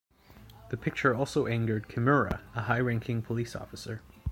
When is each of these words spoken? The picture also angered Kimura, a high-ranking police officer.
The 0.71 0.77
picture 0.77 1.13
also 1.13 1.45
angered 1.45 1.87
Kimura, 1.87 2.39
a 2.55 2.63
high-ranking 2.63 3.21
police 3.21 3.55
officer. 3.55 4.01